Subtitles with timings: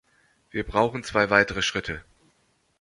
[0.49, 2.03] Wir brauchen zwei weitere Schritte.